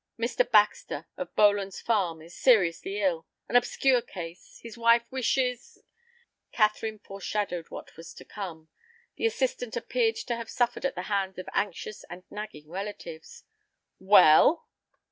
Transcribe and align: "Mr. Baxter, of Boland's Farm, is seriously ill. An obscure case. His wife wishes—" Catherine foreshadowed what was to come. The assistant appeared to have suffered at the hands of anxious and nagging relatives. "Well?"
"Mr. 0.17 0.49
Baxter, 0.49 1.05
of 1.15 1.35
Boland's 1.35 1.79
Farm, 1.79 2.23
is 2.23 2.35
seriously 2.35 2.99
ill. 3.03 3.27
An 3.47 3.55
obscure 3.55 4.01
case. 4.01 4.57
His 4.63 4.75
wife 4.75 5.03
wishes—" 5.11 5.77
Catherine 6.51 6.97
foreshadowed 6.97 7.69
what 7.69 7.95
was 7.95 8.11
to 8.15 8.25
come. 8.25 8.69
The 9.17 9.27
assistant 9.27 9.77
appeared 9.77 10.15
to 10.15 10.35
have 10.35 10.49
suffered 10.49 10.85
at 10.87 10.95
the 10.95 11.03
hands 11.03 11.37
of 11.37 11.47
anxious 11.53 12.03
and 12.05 12.23
nagging 12.31 12.67
relatives. 12.67 13.43
"Well?" 13.99 14.67